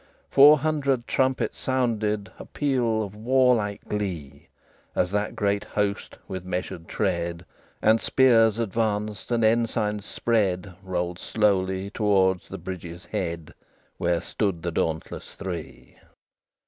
Four 0.31 0.57
hundred 0.57 1.05
trumpets 1.07 1.59
sounded 1.59 2.31
A 2.39 2.45
peal 2.47 3.03
of 3.03 3.13
warlike 3.15 3.87
glee, 3.87 4.47
As 4.95 5.11
that 5.11 5.35
great 5.35 5.63
host, 5.63 6.17
with 6.27 6.43
measured 6.43 6.87
tread, 6.87 7.45
And 7.83 8.01
spears 8.01 8.57
advanced, 8.57 9.31
and 9.31 9.43
ensigns 9.43 10.03
spread, 10.03 10.73
Rolled 10.81 11.19
slowly 11.19 11.91
towards 11.91 12.49
the 12.49 12.57
bridge's 12.57 13.05
head, 13.05 13.53
Where 13.99 14.21
stood 14.21 14.63
the 14.63 14.71
dauntless 14.71 15.35
Three. 15.35 15.99